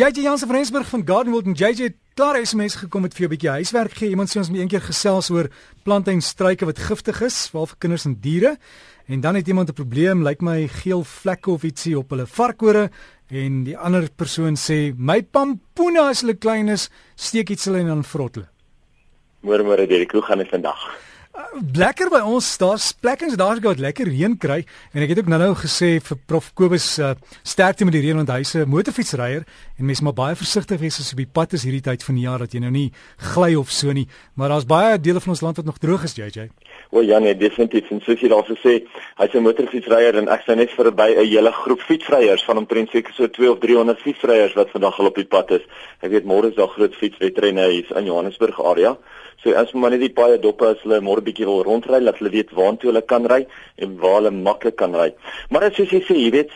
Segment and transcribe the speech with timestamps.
[0.00, 3.28] JJ Jansen van Rensburg van Gardenwold en JJ het klaar SMS gekom met vir 'n
[3.28, 4.08] bietjie huiswerk gee.
[4.08, 5.50] Iemand sê ons moet eendag gesels oor
[5.82, 8.56] plante en struike wat giftig is, veral vir kinders en diere.
[9.06, 12.90] En dan het iemand 'n probleem, lyk my geel vlekke of ietsie op hulle varkore
[13.28, 17.86] en die ander persoon sê my pampoene as hulle klein is, steek iets hulle en
[17.86, 18.48] dan vrot hulle.
[19.42, 21.09] Môre môre Derek, hoe gaan dit vandag?
[21.74, 24.58] Lekker by ons daar's plekke waar jy gou lekker reën kry
[24.92, 27.12] en ek het ook nou-nou gesê vir prof Kobus uh,
[27.46, 29.46] sterkte met die reën want hy's 'n motorfietsryer
[29.78, 32.14] en mens moet baie versigtig wees as jy op die pad is hierdie tyd van
[32.14, 32.90] die jaar dat jy nou nie
[33.34, 36.14] gly of so nie maar daar's baie dele van ons land wat nog droog is
[36.14, 36.50] JJ.
[36.90, 38.72] O ja nee definitief en soos jy daar gesê
[39.20, 43.12] hy's 'n motorfietsryer en ek sê net verby 'n hele groep fietsryers van omtrent seker
[43.14, 45.62] so 2 of 300 fietsryers wat vandag al op die pad is.
[46.02, 48.98] Ek weet môre is daar groot fietswedrenne hier in Johannesburg area.
[49.42, 52.30] So as maar net die baie doppe as hulle môre bietjie wil rondry, laat hulle
[52.30, 53.46] weet waartoe hulle kan ry
[53.78, 55.14] en waar hulle maklik kan ry.
[55.50, 56.50] Maar as jy sê, jy weet,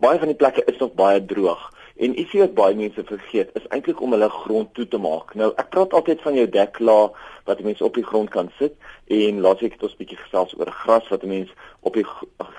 [0.00, 1.70] baie van die plekke is nog baie droog.
[1.96, 5.34] En ietsie wat baie mense vergeet, is eintlik om hulle grond toe te maak.
[5.38, 8.74] Nou, ek praat altyd van jou deklaag wat mense op die grond kan sit
[9.14, 11.54] en laat ek dit ons bietjie gesels oor gras wat mense
[11.86, 12.06] op die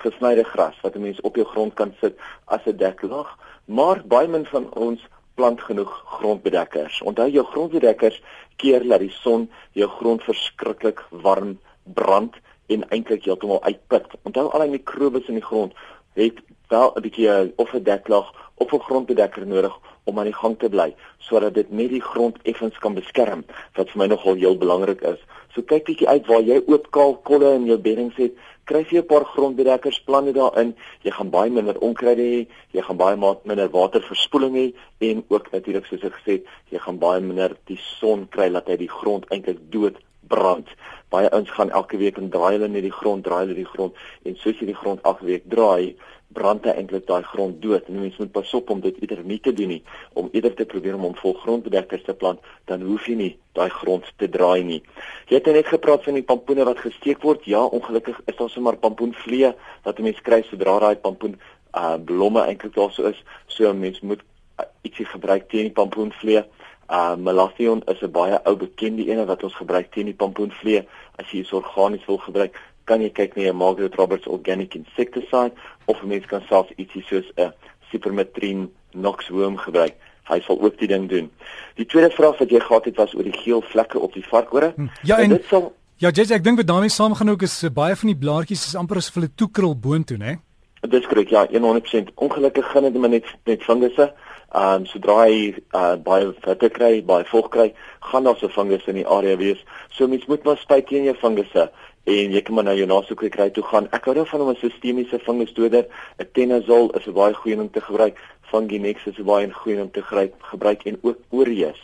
[0.04, 3.28] gesnyde gras wat mense op jou grond kan sit as 'n deklaag.
[3.66, 7.02] Maar baie min van ons plant genoeg grondbedekkers.
[7.02, 8.22] Onthou jou grondbedekkers
[8.56, 12.34] keer dat die son jou grond verskriklik warm brand
[12.66, 14.06] en eintlik heeltemal uitput.
[14.22, 15.72] Onthou al die mikrobes in die grond
[16.14, 20.58] het wel 'n bietjie of 'n deklaag of 'n grondbedekker nodig om aan die gang
[20.58, 23.44] te bly sodat dit net die grond effens kan beskerm
[23.76, 25.20] wat vir my nogal heel belangrik is.
[25.54, 28.32] So kyk bietjie uit waar jy oop kaal kolle in jou beddings het,
[28.64, 30.74] kry jy 'n paar grondbedekkers planne daarin.
[31.02, 35.86] Jy gaan baie minder onkruide hê, jy gaan baie minder waterverspoeling hê en ook natuurlik
[35.86, 39.24] soos ek gesê het, jy gaan baie minder die son kry dat hy die grond
[39.30, 39.96] eintlik dood
[40.28, 40.68] brand.
[41.14, 43.94] Baie ouens gaan elke week en draai hulle net die grond, draai hulle die grond
[44.26, 45.94] en soos jy die grond elke week draai,
[46.36, 47.86] brand hy eintlik daai grond dood.
[47.88, 49.82] En mense moet pas op om dit eerder nie te doen nie,
[50.18, 53.70] om eerder te probeer om hom vol grondbedekkers te plant, dan hoef jy nie daai
[53.72, 54.82] grond te draai nie.
[55.30, 57.46] Jy het net gepraat van die pampoene wat gesteek word.
[57.48, 59.54] Ja, ongelukkig is daar sommer pampoenvlee
[59.86, 61.38] wat mense kry sodra daai pampoen
[61.76, 63.18] uh blomme eintlik daar so is.
[63.52, 64.22] So mense moet
[64.60, 66.44] uh, ietsie gebruik teen die pampoenvlee.
[66.90, 70.86] Uh Malathion is 'n baie ou bekende ene wat ons gebruik teen die pampoenvlee.
[71.18, 75.52] As jy iets organies wil gebruik, kan jy kyk na 'n Margaret Roberts organic insecticide
[75.84, 77.52] of mens kan selfs ietsie soos 'n
[77.90, 79.94] Cypermethrin noxworm gebruik.
[80.24, 81.30] Hy sal ook die ding doen.
[81.74, 84.72] Die tweede vraag wat jy gehad het was oor die geel vlekke op die varkore.
[84.76, 84.86] Hm.
[85.02, 87.94] Ja, en, en dit sal Ja, JJ, ek dink wat daarmee saamgaan ook is baie
[87.96, 90.34] van die blaartjies is amper as hulle toekrul boontoe, né?
[90.82, 92.10] Dit is korrek, ja, 100%.
[92.14, 94.10] Ongelukkig gaan dit maar net met fungusse.
[94.56, 97.66] Ehm um, sodra hy uh, baie vette kry, baie vog kry,
[98.10, 99.60] gaan daar so fungus in die area wees.
[99.92, 101.66] So mens moet maar spuit teen jou fungusse
[102.14, 103.90] en jy kan maar na jou nasoek kry toe gaan.
[103.92, 105.84] Ek hou daarvan om 'n sistemiese fungusdoder,
[106.18, 108.16] 'n tenazol is 'n baie goeie om te gebruik.
[108.50, 111.82] Funginex is 'n baie goeie om te gebruik en ook Orius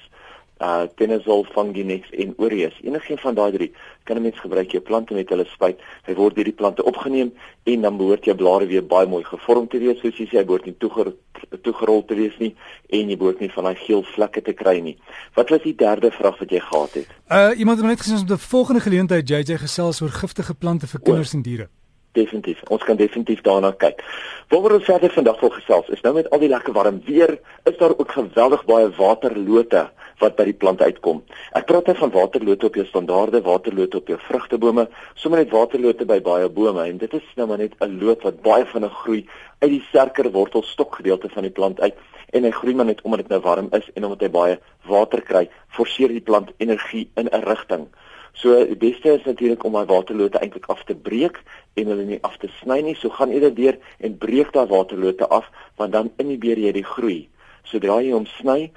[0.63, 2.79] uh Tenazol, Funginex en Orius.
[2.83, 3.73] Enigiets van daai drie
[4.05, 5.81] kan 'n mens gebruik jou plante met hulle spuit.
[6.07, 9.69] Hy word deur die plante opgeneem en dan behoort jou blare weer baie mooi gevorm
[9.69, 11.17] te wees, soos jy sê, hy behoort nie toegerol
[11.63, 12.55] toegerol te wees nie
[12.89, 14.97] en jy behoort nie van daai geel vlekke te kry nie.
[15.35, 17.07] Wat was die derde vraag wat jy gehad het?
[17.31, 20.87] Uh iemand het net gesê ons op 'n volgende geleentheid JJ gesels oor giftige plante
[20.87, 21.37] vir kinders o.
[21.37, 21.69] en diere.
[22.13, 22.63] Definitief.
[22.69, 24.05] Ons kan definitief daarna kyk.
[24.49, 27.77] Waaroor ons verder vandag wil gesels is nou met al die lekker warm weer, is
[27.79, 29.91] daar ook geweldig baie waterlote
[30.21, 31.23] wat by die plante uitkom.
[31.53, 36.05] Ek praat net van waterlote op jou standaarde waterlote op jou vrugtebome, sommer net waterlote
[36.05, 39.27] by baie bome en dit is nou maar net 'n loot wat baie vinnig groei
[39.61, 41.95] uit die sterker wortelstokgedeelte van die plant uit
[42.33, 44.59] en hy groei maar net omdat dit nou warm is en omdat hy baie
[44.89, 47.89] water kry, forceer die plant energie in 'n rigting.
[48.33, 51.37] So die beste is natuurlik om daai waterlote eintlik af te breek
[51.77, 52.95] en hulle nie af te sny nie.
[52.97, 57.29] So gaan eerder deur en breek daai waterlote af want dan inhibeer jy die groei.
[57.69, 58.73] Sodra jy hom sny,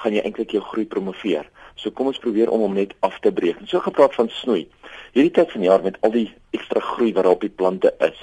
[0.00, 1.48] gaan jy eintlik jou groei promoveer.
[1.80, 3.60] So kom ons probeer om hom net af te breek.
[3.60, 4.66] En so gepraat van snoei.
[5.14, 8.18] Hierdie tyd van jaar met al die ekstra groei wat op die plante is,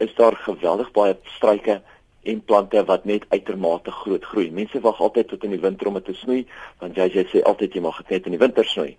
[0.00, 1.80] is daar geweldig baie struike
[2.26, 4.48] en plante wat net uitermate groot groei.
[4.50, 6.40] Mense wag altyd tot in die winter om dit te snoei,
[6.82, 8.96] want jy jy sê altyd jy mag net in die winter snoei.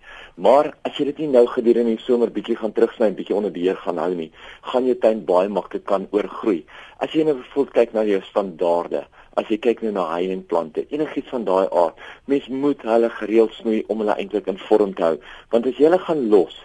[0.47, 3.53] Maar as jy dit nie nou gedurende die somer bietjie gaan terugsny en bietjie onder
[3.53, 4.29] beheer gaan hou nie,
[4.71, 6.61] gaan jou tuin baie maklik kan oorgroei.
[7.03, 9.03] As jy nou bijvoorbeeld kyk na jou standaarde,
[9.37, 13.53] as jy kyk nou na high-end plante, enigiets van daai aard, mens moet hulle gereeld
[13.57, 15.17] snoei om hulle eintlik in vorm te hou,
[15.53, 16.55] want as jy hulle gaan los,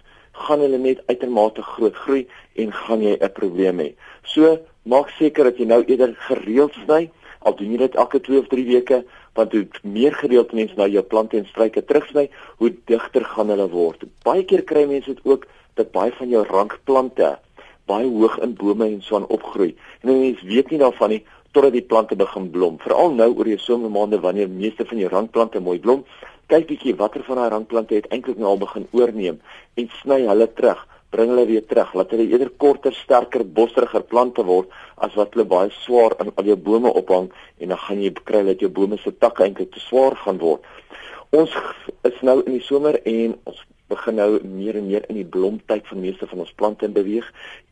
[0.46, 2.22] gaan hulle net uitermate groot groei
[2.64, 3.90] en gaan jy 'n probleem hê.
[4.24, 7.10] So maak seker dat jy nou eerder gereeld sny,
[7.42, 9.04] al doen jy dit elke 2 of 3 weke,
[9.34, 13.68] want hoe meer gereeld mense na jou plante en struike terugsny, hoe digter gaan hulle
[13.68, 14.04] word.
[14.24, 17.38] Baie keer kry mense dit ook dat baie van jou rankplante
[17.86, 19.74] baie hoog in bome en so aan opgroei.
[20.02, 21.22] En mense weet nie daarvan nie
[21.52, 22.78] totdat die plante begin blom.
[22.80, 26.04] Veral nou oor die somermaande wanneer meeste van jou rankplante mooi blom,
[26.52, 29.38] kyk bietjie watter van daai rankplante het eintlik nou al begin oorneem
[29.80, 30.80] en sny hulle terug
[31.14, 34.72] bring hulle weer terug laat hulle eerder korter sterker bosseriger plante word
[35.06, 38.42] as wat hulle baie swaar aan al jou bome ophang en dan gaan jy kry
[38.48, 40.68] dat jou bome se takke eintlik te swaar gaan word
[41.40, 41.56] ons
[42.10, 45.86] is nou in die somer en ons begin nou meer en meer in die blomtyd
[45.90, 47.28] van meeste van ons plante in beweeg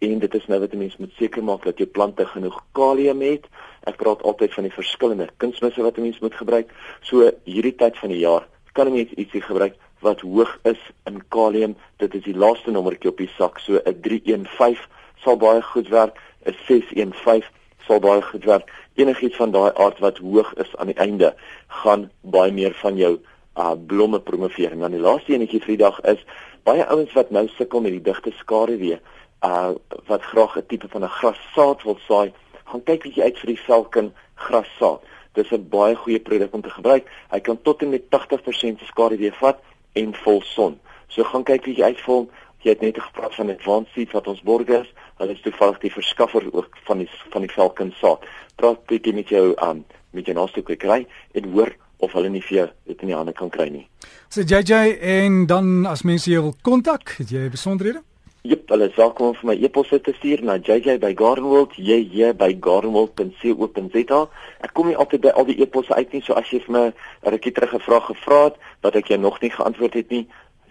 [0.07, 3.21] en dit is nou wat 'n mens moet seker maak dat jou plante genoeg kalium
[3.21, 3.49] het
[3.85, 6.69] ek praat altyd van die verskillende kunsmisse wat 'n mens moet gebruik
[7.01, 11.77] so hierdie tyd van die jaar kan mens ietsie gebruik wat hoog is in kalium.
[11.97, 13.59] Dit is die laaste nommertjie op die sak.
[13.59, 14.87] So 'n 315
[15.25, 16.17] sal baie goed werk.
[16.47, 17.49] 'n 615
[17.87, 18.71] sal baie goed werk.
[18.95, 21.35] Enigiets van daai aard wat hoog is aan die einde
[21.69, 23.19] gaan baie meer van jou
[23.61, 24.73] uh blomme promoveer.
[24.73, 26.25] En dan die laaste enetjie vir die dag is
[26.69, 29.01] baie ouens wat nou sukkel met die digte skaduwee,
[29.47, 29.73] uh
[30.09, 32.33] wat graag 'n tipe van 'n grassaad wil saai,
[32.65, 35.01] gaan kyk bietjie uit vir die Falcon grassaad.
[35.35, 37.11] Dis 'n baie goeie produk om te gebruik.
[37.31, 39.59] Hy kan tot en met 80% se skade weer vat
[39.93, 40.79] en vol son.
[41.09, 42.31] So gaan kyk wie jy uitvol.
[42.63, 44.93] Jy het net gepraat van Advanced Seeds wat ons borg is.
[45.19, 48.25] Hulle is toevallig die verskaffer ook van die van die Falcon saad.
[48.57, 52.57] Praat bietjie met jou um met jou naaste kwekery en hoor of hulle nie vir
[52.57, 53.87] jou dit in die hande kan kry nie.
[54.29, 58.03] So JJ en dan as mense jou wil kontak, het jy besonderhede?
[58.49, 64.21] Jep, hulle sal kom vir my e-pos te stuur na jj@gardenworld, jj@gardenworld.co.za.
[64.65, 66.87] Ek kom nie altyd by al die e-posse uit nie, so as jy vir my
[66.89, 66.95] 'n
[67.35, 70.29] rukkie terug gevra gevra het wat ek jou nog nie geantwoord het nie,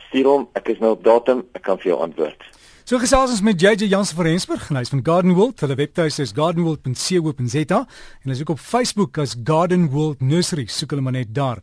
[0.07, 0.47] stuur hom.
[0.55, 2.58] Ek is nou op datum, ek kan vir jou antwoord.
[2.89, 5.59] So gesels ons met JJ Jansen van Rensburg, hy's van Gardenworld.
[5.61, 10.65] Hulle webtuis is gardenworld.co.za en hulle is ook op Facebook as Gardenworld Nursery.
[10.65, 11.61] Soek hulle maar net daar.